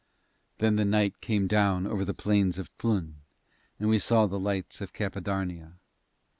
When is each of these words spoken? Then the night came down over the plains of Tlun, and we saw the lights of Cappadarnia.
Then 0.57 0.77
the 0.77 0.83
night 0.83 1.21
came 1.21 1.45
down 1.45 1.85
over 1.85 2.03
the 2.03 2.15
plains 2.15 2.57
of 2.57 2.75
Tlun, 2.79 3.17
and 3.79 3.87
we 3.87 3.99
saw 3.99 4.25
the 4.25 4.39
lights 4.39 4.81
of 4.81 4.93
Cappadarnia. 4.93 5.73